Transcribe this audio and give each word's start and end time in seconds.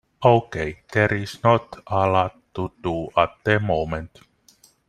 Okay, 0.25 0.79
there 0.93 1.13
is 1.13 1.43
not 1.43 1.83
a 1.85 2.07
lot 2.09 2.35
to 2.55 2.71
do 2.81 3.09
at 3.15 3.35
the 3.43 3.59
moment. 3.59 4.21